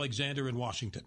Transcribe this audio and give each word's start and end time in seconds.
Alexander 0.00 0.48
in 0.48 0.56
Washington. 0.56 1.02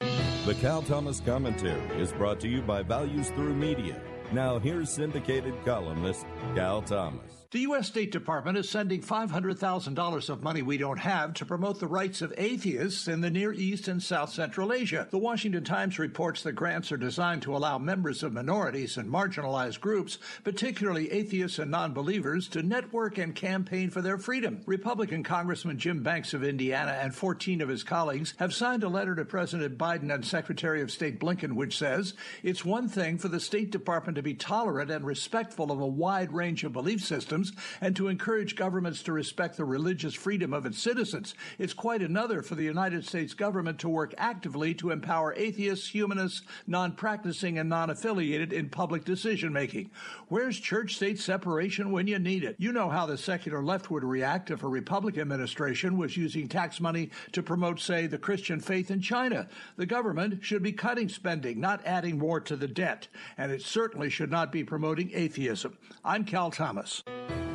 The 0.00 0.56
Cal 0.60 0.82
Thomas 0.82 1.20
Commentary 1.20 2.02
is 2.02 2.10
brought 2.10 2.40
to 2.40 2.48
you 2.48 2.62
by 2.62 2.82
Values 2.82 3.28
Through 3.30 3.54
Media. 3.54 4.02
Now, 4.34 4.58
here's 4.58 4.90
syndicated 4.90 5.54
columnist 5.64 6.26
Cal 6.56 6.82
Thomas. 6.82 7.44
The 7.54 7.60
U.S. 7.60 7.86
State 7.86 8.10
Department 8.10 8.58
is 8.58 8.68
sending 8.68 9.00
$500,000 9.00 10.28
of 10.28 10.42
money 10.42 10.60
we 10.60 10.76
don't 10.76 10.98
have 10.98 11.34
to 11.34 11.46
promote 11.46 11.78
the 11.78 11.86
rights 11.86 12.20
of 12.20 12.34
atheists 12.36 13.06
in 13.06 13.20
the 13.20 13.30
Near 13.30 13.52
East 13.52 13.86
and 13.86 14.02
South 14.02 14.32
Central 14.32 14.72
Asia. 14.72 15.06
The 15.08 15.18
Washington 15.18 15.62
Times 15.62 16.00
reports 16.00 16.42
the 16.42 16.50
grants 16.50 16.90
are 16.90 16.96
designed 16.96 17.42
to 17.42 17.56
allow 17.56 17.78
members 17.78 18.24
of 18.24 18.32
minorities 18.32 18.96
and 18.96 19.08
marginalized 19.08 19.78
groups, 19.78 20.18
particularly 20.42 21.12
atheists 21.12 21.60
and 21.60 21.70
non 21.70 21.92
believers, 21.92 22.48
to 22.48 22.62
network 22.64 23.18
and 23.18 23.36
campaign 23.36 23.88
for 23.88 24.02
their 24.02 24.18
freedom. 24.18 24.60
Republican 24.66 25.22
Congressman 25.22 25.78
Jim 25.78 26.02
Banks 26.02 26.34
of 26.34 26.42
Indiana 26.42 26.98
and 27.00 27.14
14 27.14 27.60
of 27.60 27.68
his 27.68 27.84
colleagues 27.84 28.34
have 28.38 28.52
signed 28.52 28.82
a 28.82 28.88
letter 28.88 29.14
to 29.14 29.24
President 29.24 29.78
Biden 29.78 30.12
and 30.12 30.26
Secretary 30.26 30.82
of 30.82 30.90
State 30.90 31.20
Blinken, 31.20 31.52
which 31.52 31.78
says 31.78 32.14
it's 32.42 32.64
one 32.64 32.88
thing 32.88 33.16
for 33.16 33.28
the 33.28 33.38
State 33.38 33.70
Department 33.70 34.16
to 34.16 34.23
be 34.24 34.34
tolerant 34.34 34.90
and 34.90 35.06
respectful 35.06 35.70
of 35.70 35.80
a 35.80 35.86
wide 35.86 36.32
range 36.32 36.64
of 36.64 36.72
belief 36.72 37.04
systems 37.04 37.52
and 37.80 37.94
to 37.94 38.08
encourage 38.08 38.56
governments 38.56 39.02
to 39.04 39.12
respect 39.12 39.56
the 39.56 39.64
religious 39.64 40.14
freedom 40.14 40.52
of 40.52 40.66
its 40.66 40.78
citizens. 40.78 41.34
It's 41.58 41.74
quite 41.74 42.02
another 42.02 42.42
for 42.42 42.54
the 42.54 42.64
United 42.64 43.04
States 43.04 43.34
government 43.34 43.78
to 43.80 43.88
work 43.88 44.14
actively 44.18 44.74
to 44.74 44.90
empower 44.90 45.34
atheists, 45.34 45.88
humanists, 45.88 46.42
non 46.66 46.92
practicing, 46.92 47.58
and 47.58 47.68
non 47.68 47.90
affiliated 47.90 48.52
in 48.52 48.68
public 48.68 49.04
decision 49.04 49.52
making. 49.52 49.90
Where's 50.28 50.58
church 50.58 50.96
state 50.96 51.20
separation 51.20 51.92
when 51.92 52.06
you 52.06 52.18
need 52.18 52.44
it? 52.44 52.56
You 52.58 52.72
know 52.72 52.88
how 52.88 53.06
the 53.06 53.18
secular 53.18 53.62
left 53.62 53.90
would 53.90 54.04
react 54.04 54.50
if 54.50 54.62
a 54.62 54.68
Republican 54.68 55.20
administration 55.20 55.98
was 55.98 56.16
using 56.16 56.48
tax 56.48 56.80
money 56.80 57.10
to 57.32 57.42
promote, 57.42 57.80
say, 57.80 58.06
the 58.06 58.18
Christian 58.18 58.60
faith 58.60 58.90
in 58.90 59.00
China. 59.00 59.48
The 59.76 59.86
government 59.86 60.42
should 60.42 60.62
be 60.62 60.72
cutting 60.72 61.08
spending, 61.08 61.60
not 61.60 61.84
adding 61.84 62.18
more 62.18 62.40
to 62.40 62.56
the 62.56 62.68
debt. 62.68 63.08
And 63.36 63.52
it 63.52 63.62
certainly 63.62 64.03
should 64.08 64.30
not 64.30 64.52
be 64.52 64.64
promoting 64.64 65.10
atheism. 65.14 65.78
I'm 66.04 66.24
Cal 66.24 66.50
Thomas. 66.50 67.02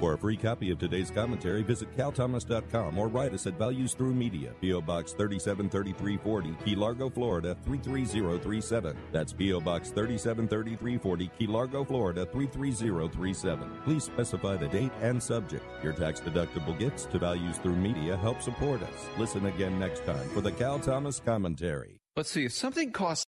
For 0.00 0.14
a 0.14 0.18
free 0.18 0.36
copy 0.36 0.70
of 0.70 0.78
today's 0.78 1.10
commentary, 1.10 1.62
visit 1.62 1.94
calthomas.com 1.96 2.96
or 2.96 3.08
write 3.08 3.34
us 3.34 3.48
at 3.48 3.58
Values 3.58 3.94
Through 3.94 4.14
Media, 4.14 4.54
P.O. 4.60 4.80
Box 4.80 5.12
373340, 5.12 6.64
Key 6.64 6.76
Largo, 6.76 7.10
Florida 7.10 7.56
33037. 7.64 8.96
That's 9.10 9.32
P.O. 9.32 9.60
Box 9.60 9.90
373340, 9.90 11.30
Key 11.36 11.46
Largo, 11.48 11.84
Florida 11.84 12.24
33037. 12.26 13.70
Please 13.84 14.04
specify 14.04 14.56
the 14.56 14.68
date 14.68 14.92
and 15.00 15.20
subject. 15.20 15.64
Your 15.82 15.92
tax 15.92 16.20
deductible 16.20 16.78
gifts 16.78 17.06
to 17.06 17.18
Values 17.18 17.58
Through 17.58 17.76
Media 17.76 18.16
help 18.16 18.40
support 18.40 18.80
us. 18.82 19.08
Listen 19.18 19.46
again 19.46 19.80
next 19.80 20.04
time 20.04 20.28
for 20.28 20.40
the 20.40 20.52
Cal 20.52 20.78
Thomas 20.78 21.18
Commentary. 21.18 22.00
Let's 22.16 22.30
see, 22.30 22.44
if 22.44 22.52
something 22.52 22.92
costs. 22.92 23.27